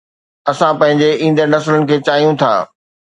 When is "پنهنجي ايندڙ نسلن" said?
0.79-1.81